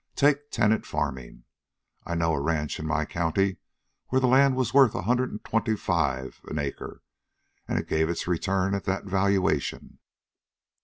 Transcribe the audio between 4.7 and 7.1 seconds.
worth a hundred and twenty five an acre.